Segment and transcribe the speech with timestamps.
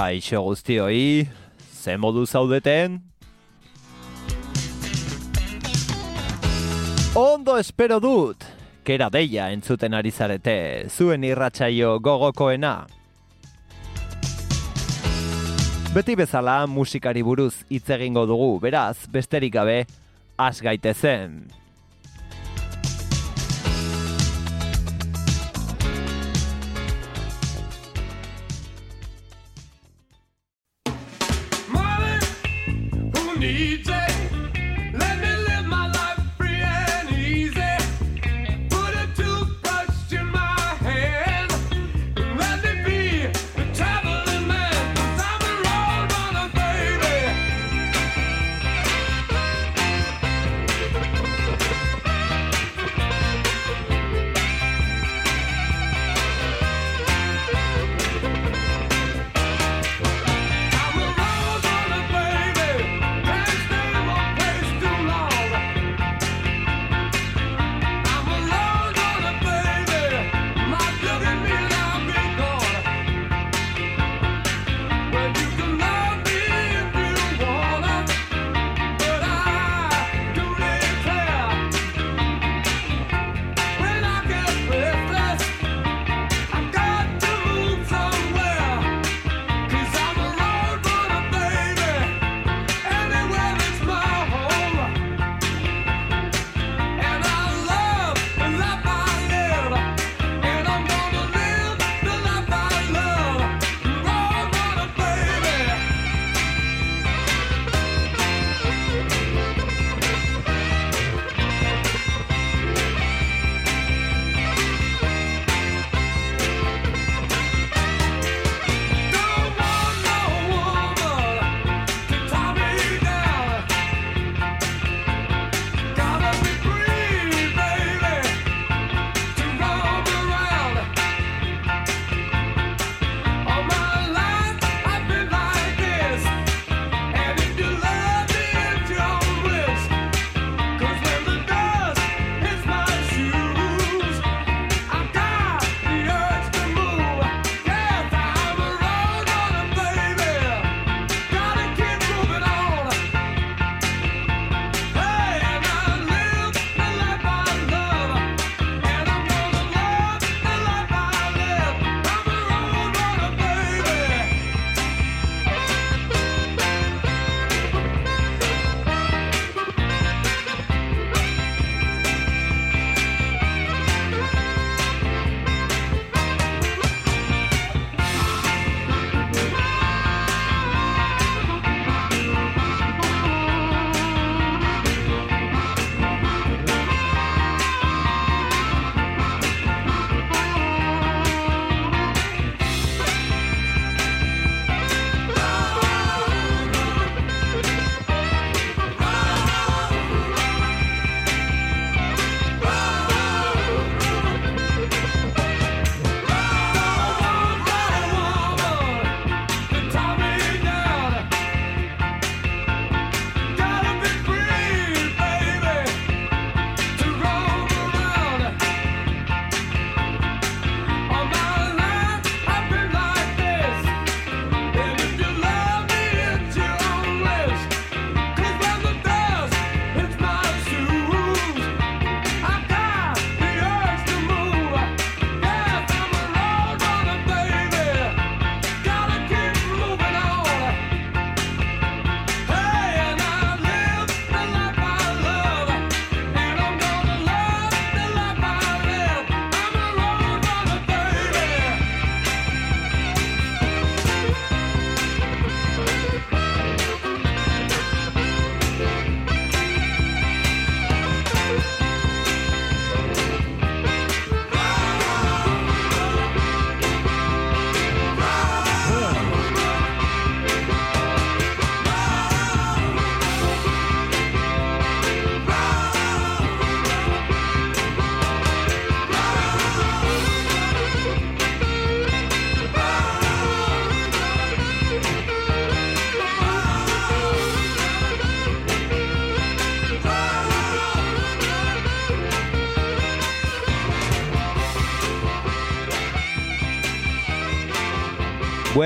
[0.00, 1.28] Kaixo guztioi,
[1.76, 2.94] ze modu zaudeten?
[7.14, 8.46] Ondo espero dut,
[8.80, 12.86] kera deia entzuten ari zarete, zuen irratsaio gogokoena.
[15.92, 19.82] Beti bezala musikari buruz hitz egingo dugu, beraz, besterik gabe,
[20.38, 21.42] has gaitezen.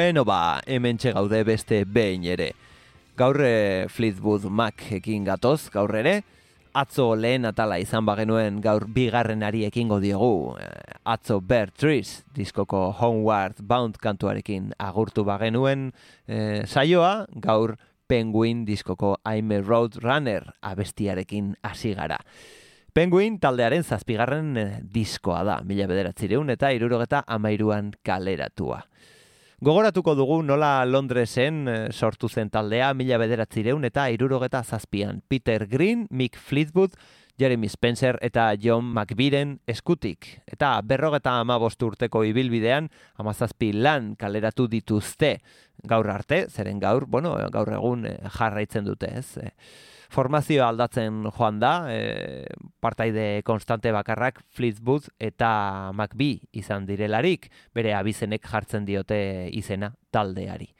[0.05, 2.51] Bueno, ba, hemen gaude beste behin ere.
[3.17, 6.19] Gaur e, Fleetwood Mac ekin gatoz, gaur ere,
[6.77, 10.59] atzo lehen atala izan bagenuen gaur bigarrenari ekingo diogu.
[10.61, 15.95] Eh, atzo Bear Trees, diskoko Homeward Bound kantuarekin agurtu bagenuen
[16.29, 22.21] e, saioa, gaur Penguin diskoko I'm a Road Runner abestiarekin hasi gara.
[22.93, 24.53] Penguin taldearen zazpigarren
[24.85, 28.85] diskoa da, mila bederatzireun eta irurogeta amairuan kaleratua.
[29.65, 35.23] Gogoratuko dugu nola Londresen eh, sortu zen taldea mila bederatzireun eta irurogeta zazpian.
[35.25, 36.99] Peter Green, Mick Fleetwood,
[37.41, 40.29] Jeremy Spencer eta John McBeeren eskutik.
[40.45, 45.39] Eta berrogeta ama urteko ibilbidean amazazpi lan kaleratu dituzte
[45.83, 49.39] gaur arte, zeren gaur, bueno, gaur egun eh, jarraitzen dute ez.
[50.13, 52.45] Formazioa aldatzen joan da, e,
[52.81, 60.71] partaide konstante bakarrak Fleetwood eta McBee izan direlarik, bere abizenek jartzen diote izena taldeari.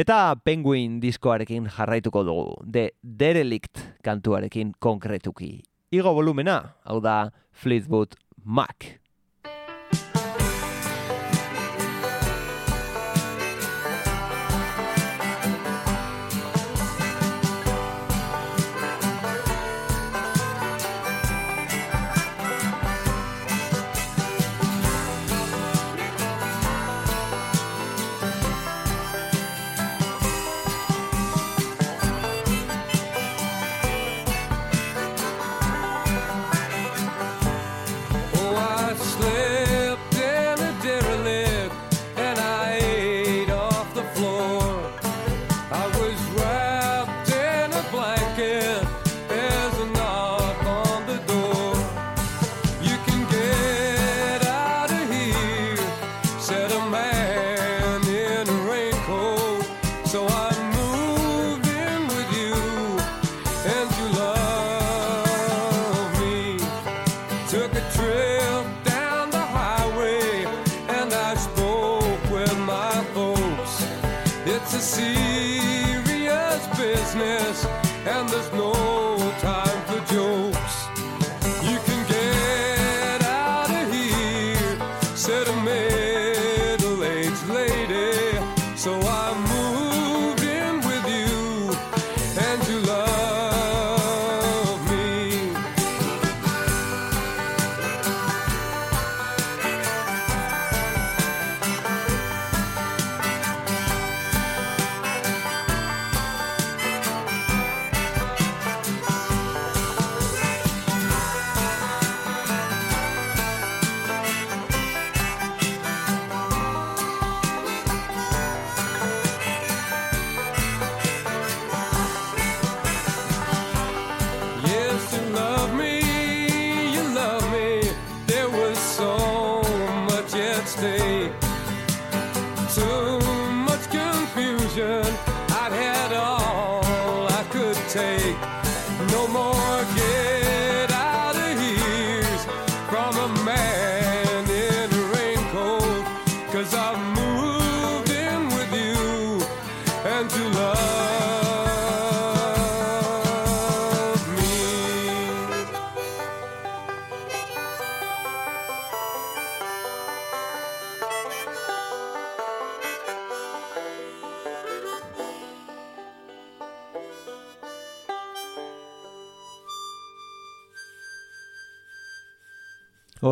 [0.00, 5.58] Eta Penguin diskoarekin jarraituko dugu, de Derelict kantuarekin konkretuki.
[5.92, 8.14] Igo volumena, hau da Fleetwood
[8.44, 8.86] Mac.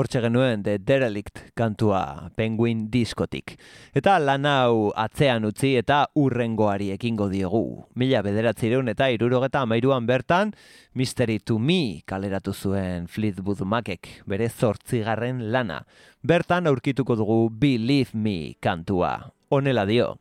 [0.09, 3.59] Hortxe genuen The Derelict kantua Penguin diskotik.
[3.93, 7.83] Eta lan hau atzean utzi eta urrengoari ekingo diogu.
[8.01, 10.55] Mila bederatzireun eta irurogeta amairuan bertan
[10.97, 15.83] Mystery to Me kaleratu zuen Fleetwood Macek, bere zortzigarren lana.
[16.25, 19.35] Bertan aurkituko dugu Believe Me kantua.
[19.51, 20.15] Honela dio.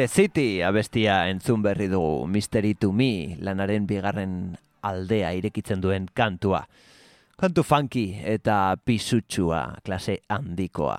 [0.00, 4.30] The City abestia entzun berri dugu Mystery to Me lanaren bigarren
[4.80, 6.62] aldea irekitzen duen kantua.
[7.36, 10.94] Kantu funky eta pisutsua klase handikoa.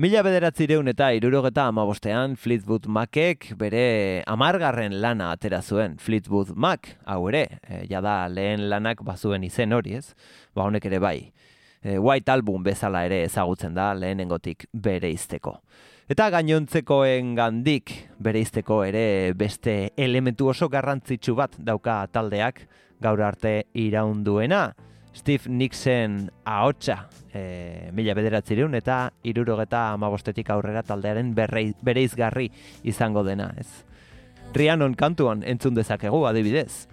[0.00, 5.98] Mila bederatzireun eta irurogeta amabostean Fleetwood Macek bere amargarren lana atera zuen.
[6.00, 10.14] Fleetwood Mac, hau ere, e, jada lehen lanak bazuen izen hori ez,
[10.56, 11.18] ba honek ere bai.
[11.84, 15.58] E, White Album bezala ere ezagutzen da lehenengotik bere izteko.
[16.06, 17.90] Eta gainontzekoen gandik
[18.22, 22.60] bere izteko ere beste elementu oso garrantzitsu bat dauka taldeak
[23.02, 24.68] gaur arte iraunduena.
[25.16, 32.52] Steve Nixon ahotsa e, mila bederatzireun eta irurogeta amabostetik aurrera taldearen berrei, bereizgarri
[32.84, 33.66] izango dena, ez?
[34.54, 36.86] Rianon kantuan entzun dezakegu adibidez.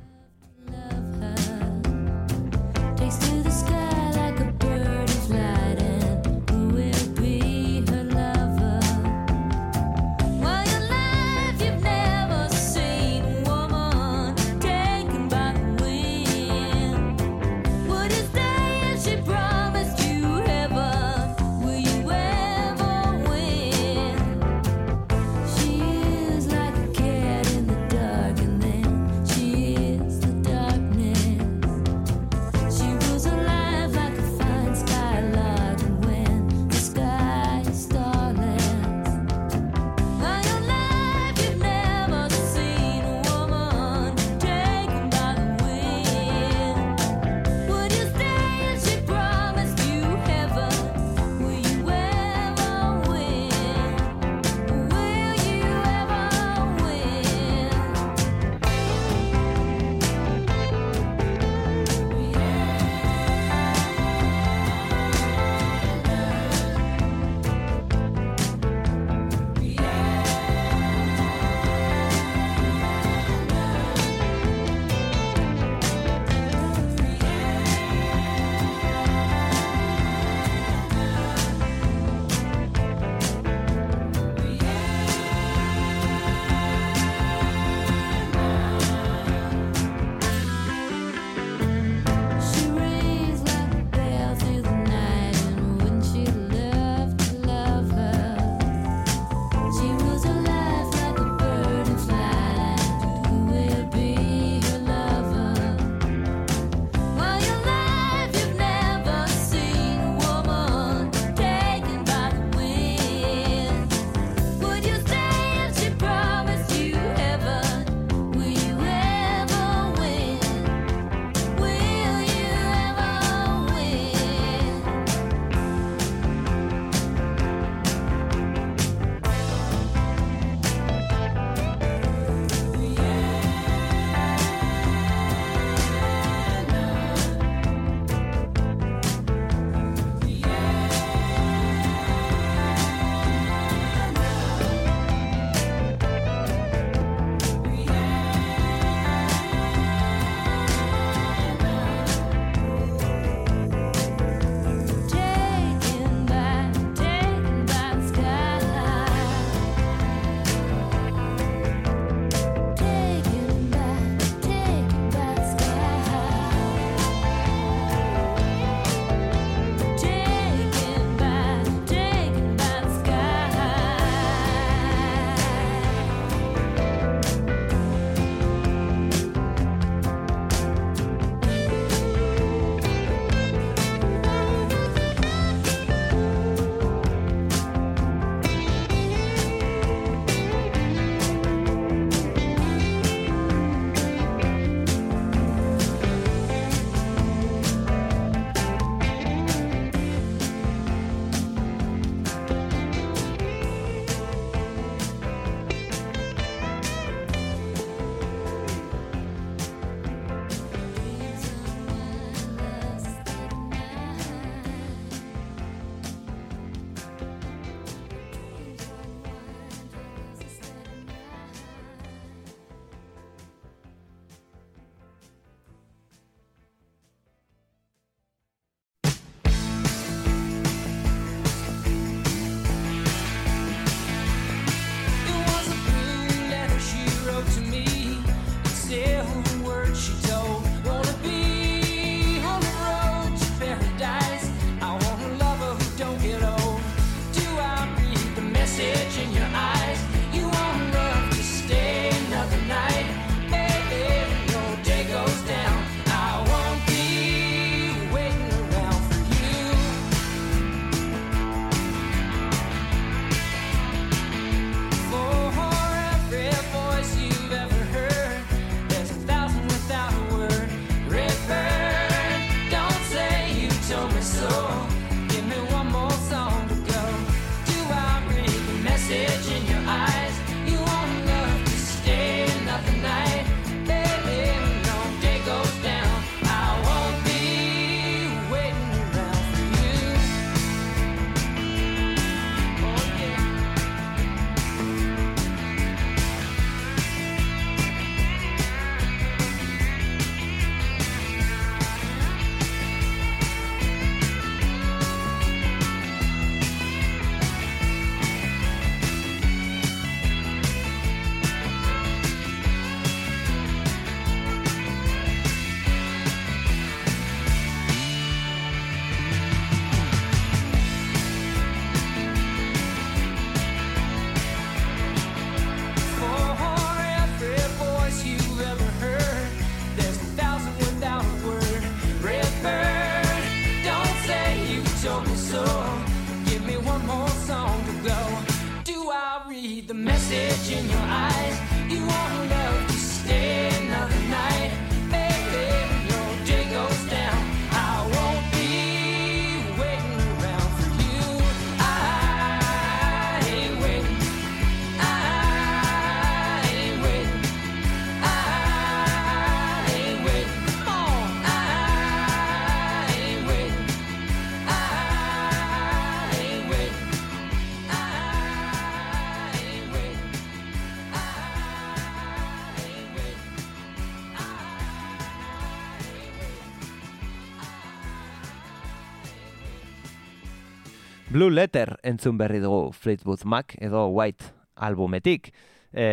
[381.34, 384.52] Blue Letter entzun berri dugu Fleetwood Mac edo White
[384.86, 385.48] albumetik.
[385.89, 386.06] E,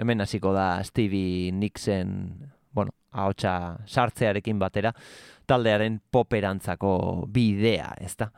[0.00, 2.30] hemen hasiko da Stevie Nixon,
[2.72, 4.94] bueno, ahotsa sartzearekin batera,
[5.44, 6.94] taldearen poperantzako
[7.34, 8.30] bidea, ezta?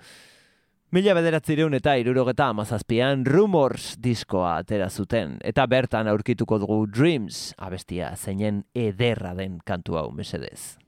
[0.91, 8.11] Mila bederatzireun eta irurogeta amazazpian Rumors diskoa atera zuten, eta bertan aurkituko dugu Dreams abestia
[8.17, 10.81] zeinen ederra den kantu hau mesedez.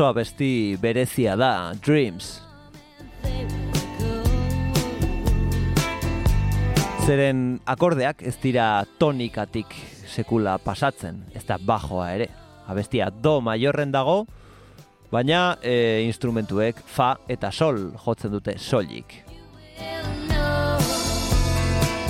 [0.00, 2.40] oso abesti berezia da, Dreams.
[7.04, 9.76] Zeren akordeak ez dira tonikatik
[10.08, 12.30] sekula pasatzen, ez da bajoa ere.
[12.72, 14.24] Abestia do maiorren dago,
[15.12, 19.18] baina e, instrumentuek fa eta sol jotzen dute solik.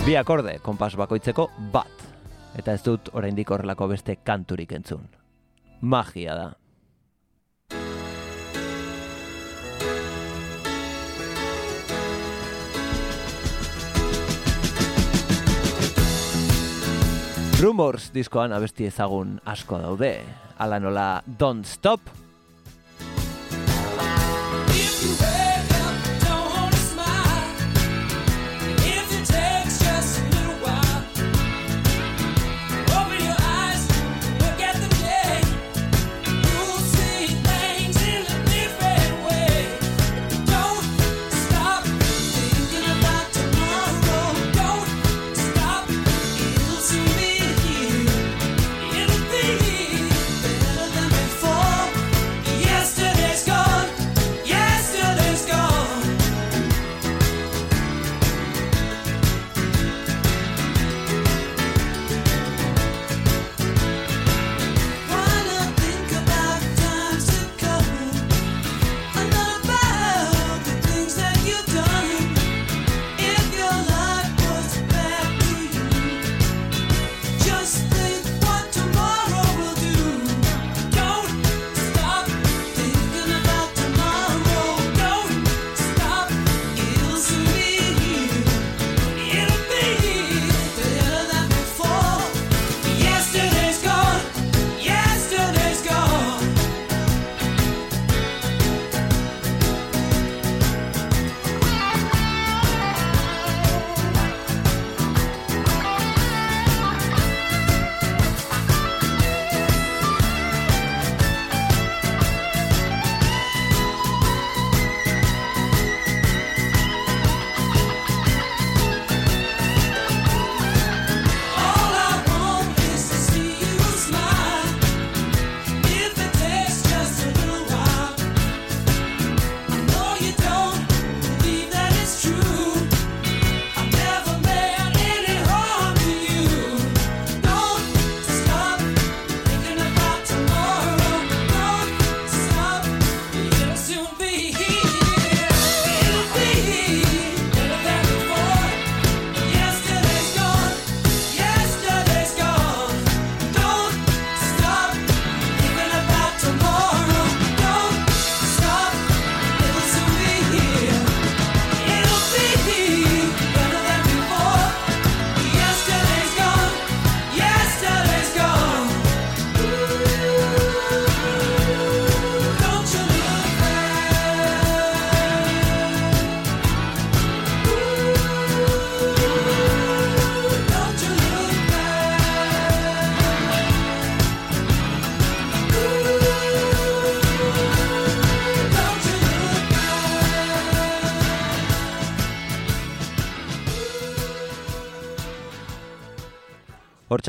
[0.06, 2.08] Bi akorde, konpas bakoitzeko bat,
[2.54, 5.10] eta ez dut oraindik horrelako beste kanturik entzun.
[5.82, 6.50] Magia da.
[17.60, 20.14] Rumors diskoan abesti ezagun asko daude.
[20.64, 22.00] Ala nola Don't Stop,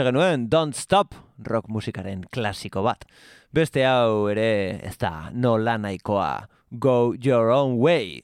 [0.01, 1.13] entzuten genuen Don't Stop
[1.47, 3.05] rock musikaren klasiko bat.
[3.53, 6.47] Beste hau ere ez da nola nahikoa
[6.79, 8.23] Go Your Own Way.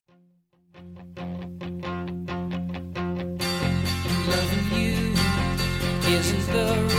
[4.27, 5.13] Loving you
[6.17, 6.96] isn't the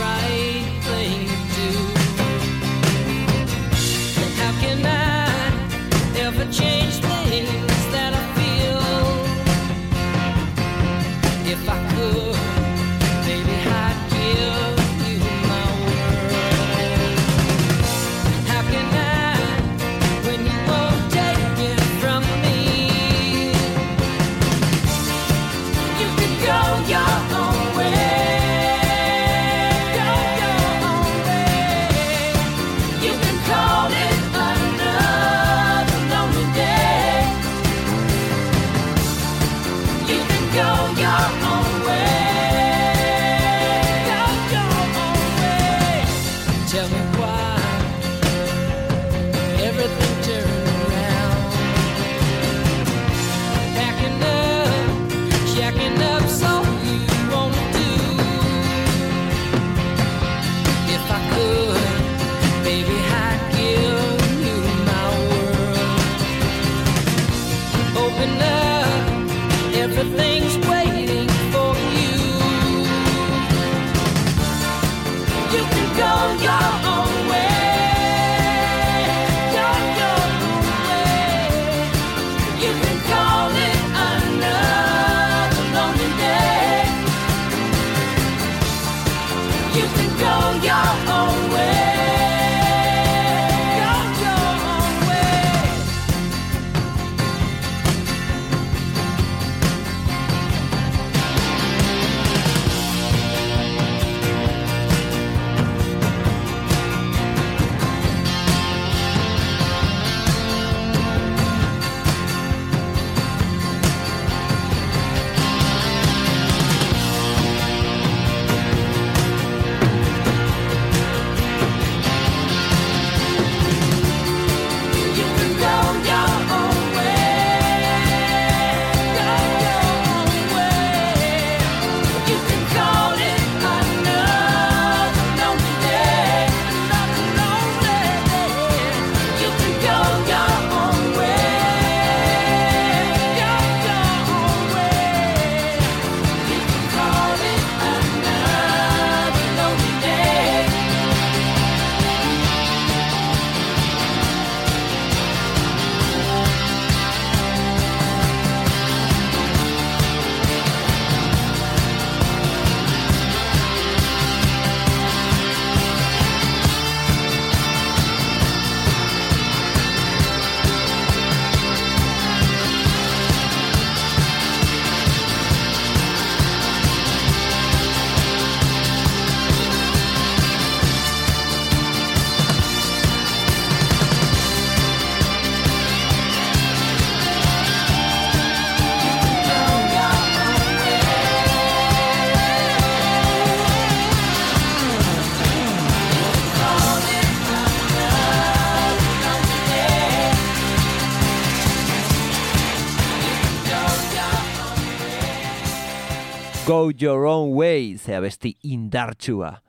[206.87, 209.61] Your Own Way ze abesti indartsua.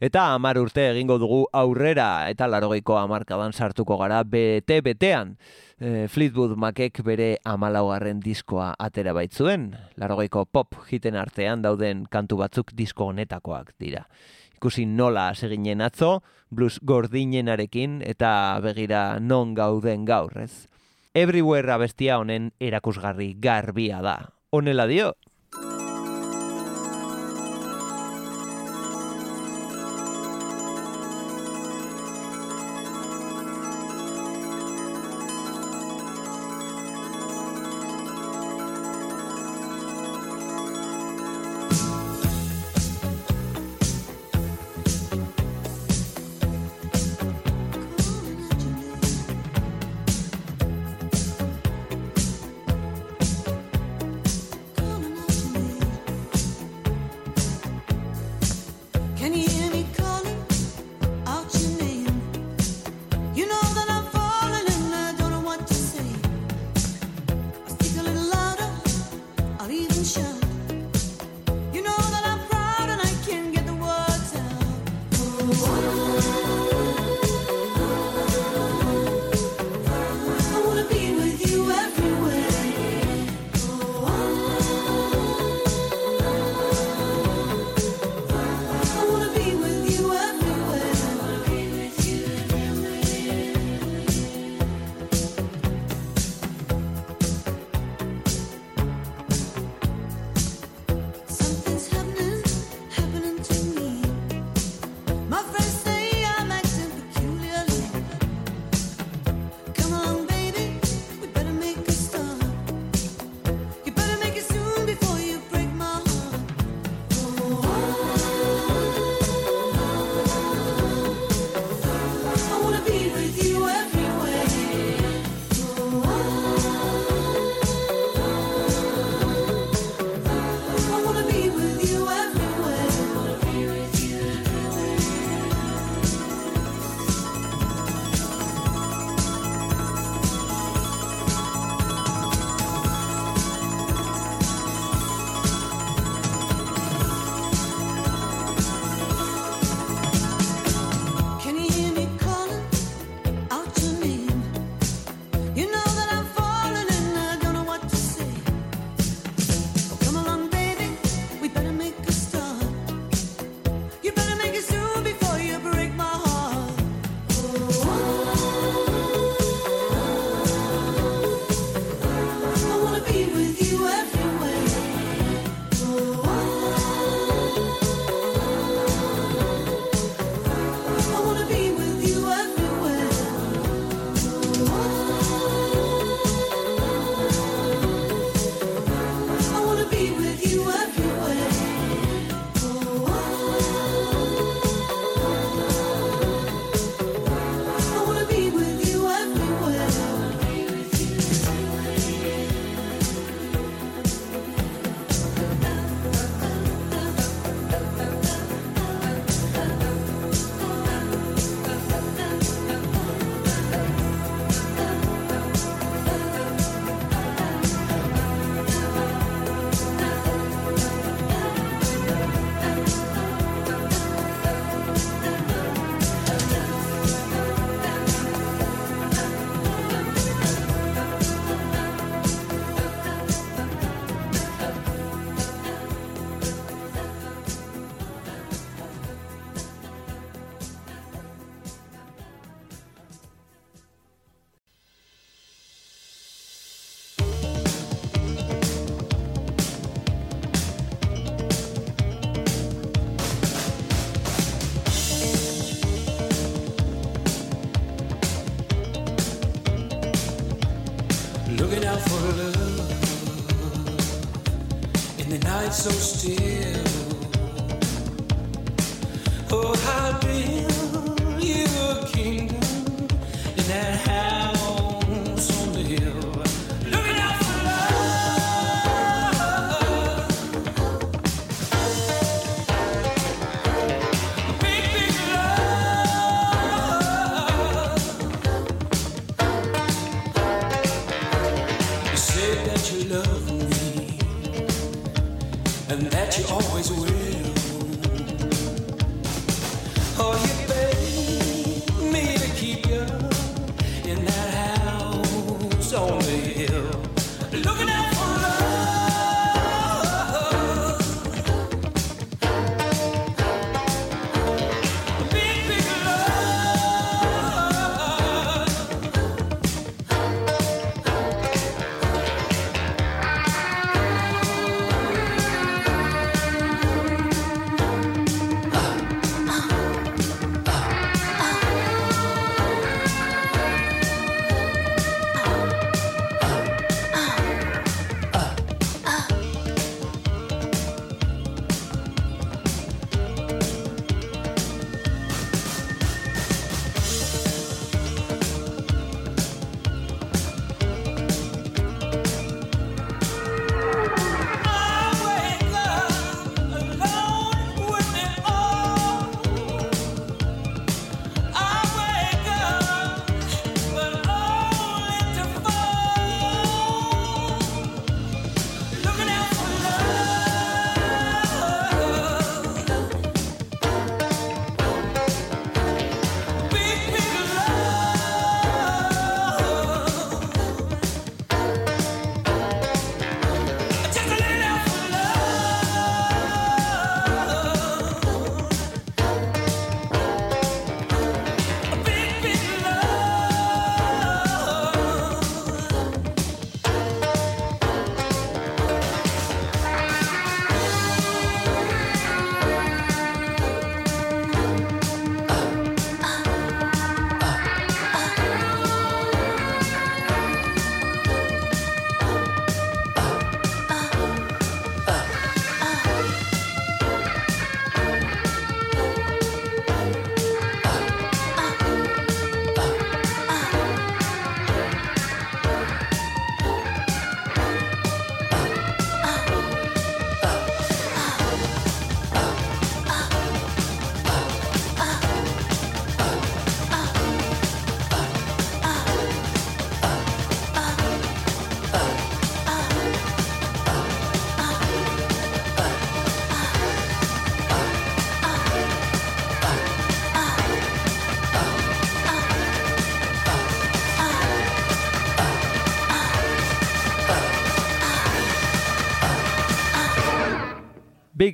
[0.00, 5.34] Eta amar urte egingo dugu aurrera, eta larogeiko amarkadan sartuko gara bete-betean.
[5.78, 12.72] E, Fleetwood Macek bere amalaugarren diskoa atera baitzuen, larogeiko pop hiten artean dauden kantu batzuk
[12.78, 14.06] disko honetakoak dira.
[14.56, 18.32] Ikusi nola seginen atzo, blues gordinarekin eta
[18.62, 20.68] begira non gauden gaur, ez?
[21.14, 24.18] Everywhere abestia honen erakusgarri garbia da.
[24.54, 25.12] Honela dio,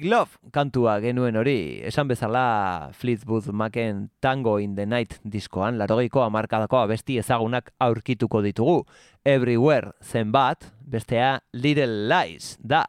[0.05, 6.82] Love kantua genuen hori, esan bezala Fleetwood Macen Tango in the Night diskoan, larogeiko amarkadako
[6.82, 8.82] abesti ezagunak aurkituko ditugu.
[9.24, 12.84] Everywhere zenbat, bestea Little Lies da.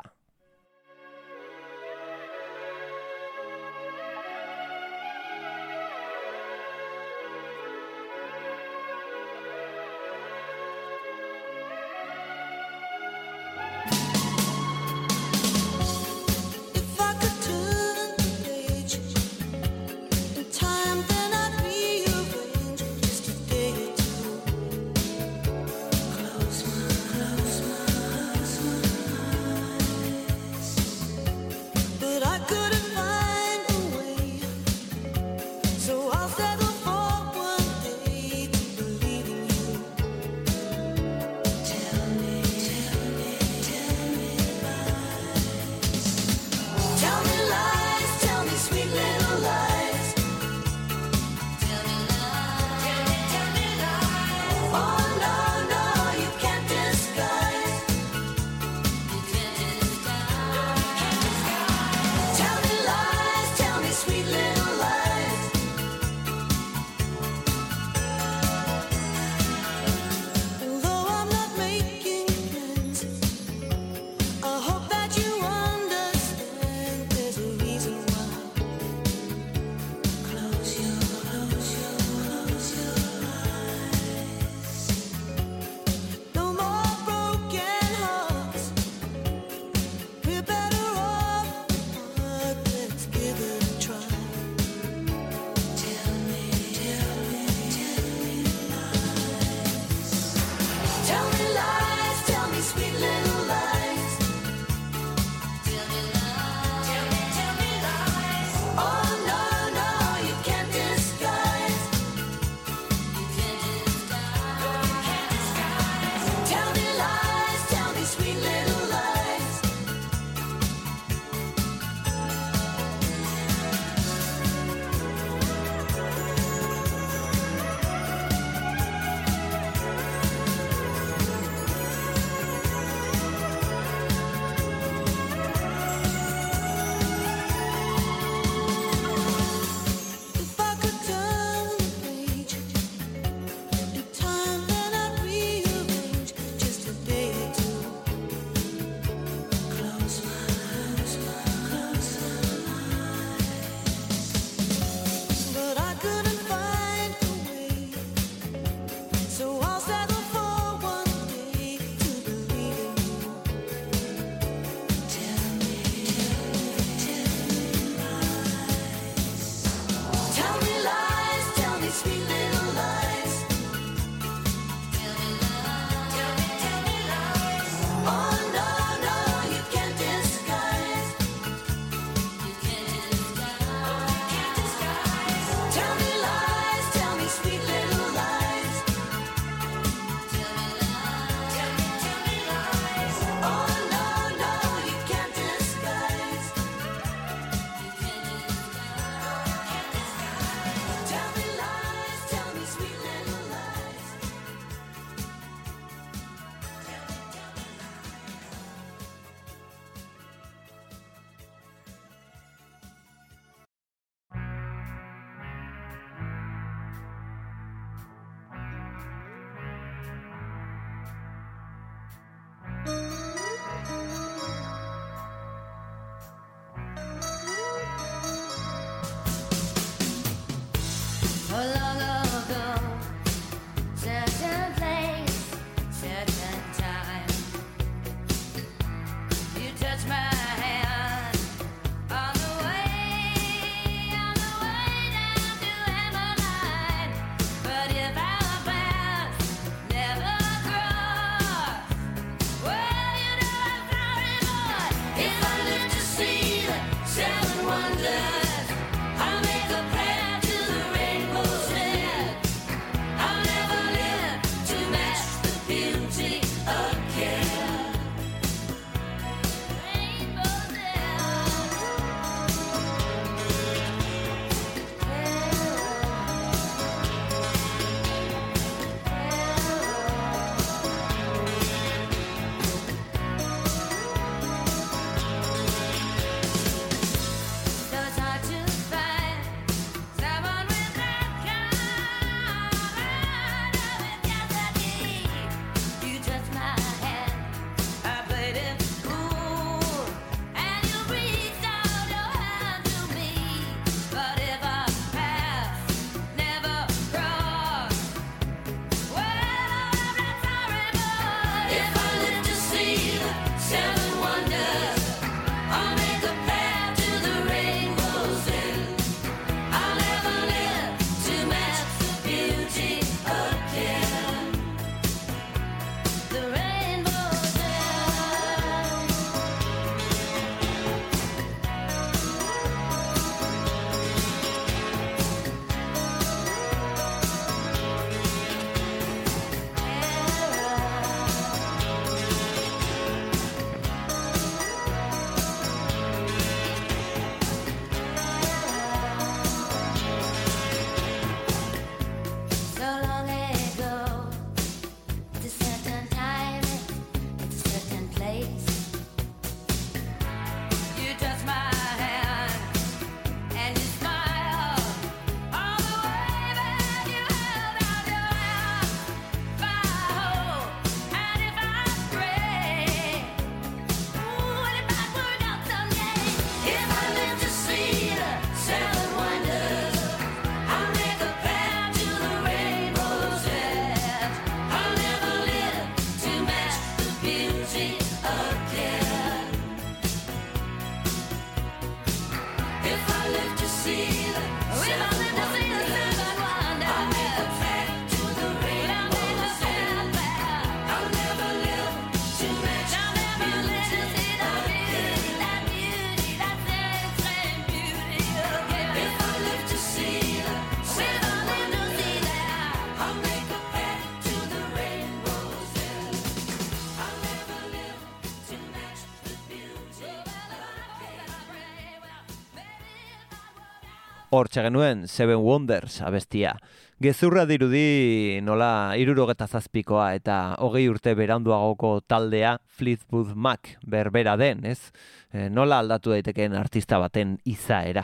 [424.36, 426.58] Hortxe genuen Seven Wonders abestia.
[427.00, 434.92] Gezurra dirudi nola irurogeta zazpikoa eta hogei urte beranduagoko taldea Fleetwood Mac berbera den, ez?
[435.32, 438.04] E, nola aldatu daitekeen artista baten izaera.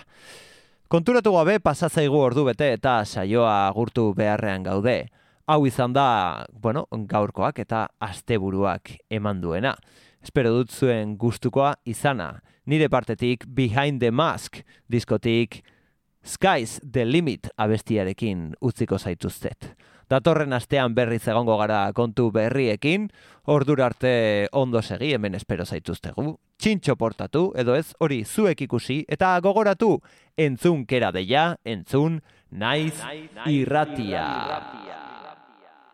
[0.87, 4.95] Konturatu gabe pasatzaigu ordu bete eta saioa agurtu beharrean gaude.
[5.51, 9.75] Hau izan da, bueno, gaurkoak eta asteburuak eman duena.
[10.23, 12.37] Espero dut zuen gustukoa izana.
[12.71, 15.59] Nire partetik Behind the Mask diskotik
[16.23, 19.75] Skies the Limit abestiarekin utziko zaituztet.
[20.09, 23.07] Datorren astean berriz egongo gara kontu berriekin,
[23.47, 26.35] ordura arte ondo segi hemen espero zaituztegu.
[26.59, 29.95] Txintxo portatu, edo ez, hori zuek ikusi, eta gogoratu,
[30.37, 32.99] entzun kera deia, entzun, naiz
[33.47, 34.27] irratia.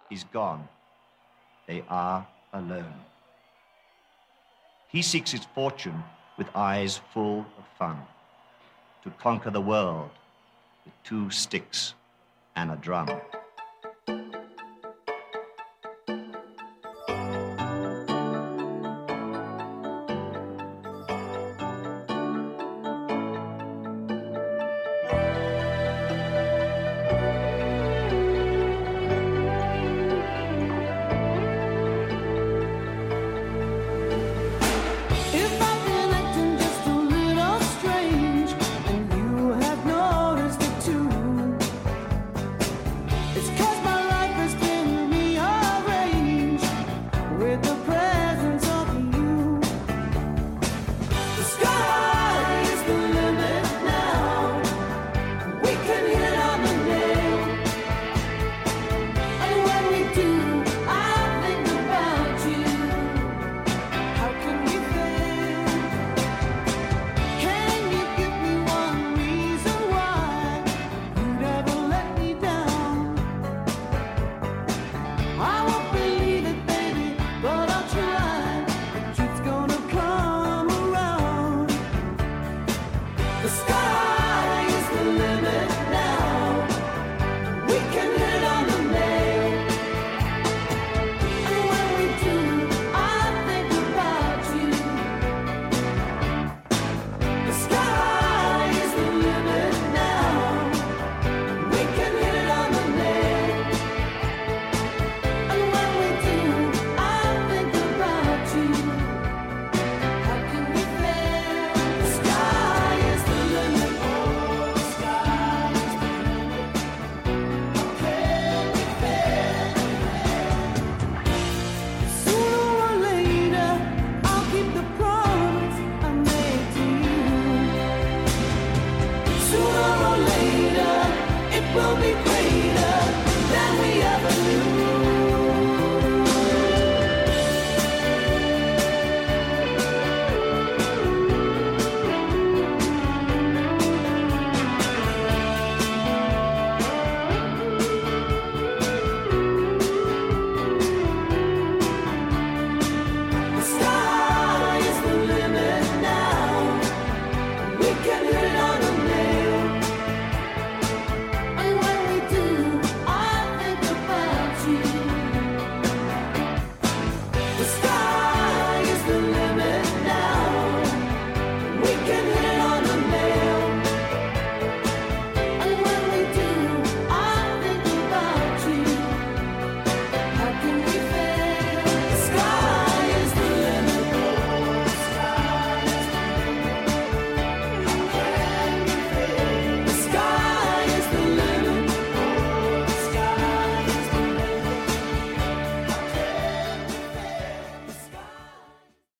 [0.10, 0.68] is gone.
[1.68, 2.94] They are alone.
[4.90, 6.04] He seeks his fortune
[6.38, 7.98] with eyes full of fun,
[9.08, 10.10] to conquer the world
[10.84, 11.94] with two sticks
[12.56, 13.10] and a drum.